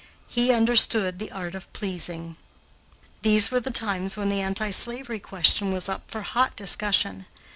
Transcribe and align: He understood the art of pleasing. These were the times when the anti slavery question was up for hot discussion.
He 0.27 0.51
understood 0.51 1.19
the 1.19 1.31
art 1.31 1.53
of 1.53 1.71
pleasing. 1.73 2.35
These 3.21 3.51
were 3.51 3.59
the 3.59 3.69
times 3.69 4.17
when 4.17 4.29
the 4.29 4.41
anti 4.41 4.71
slavery 4.71 5.19
question 5.19 5.71
was 5.71 5.87
up 5.87 6.09
for 6.09 6.23
hot 6.23 6.55
discussion. 6.55 7.27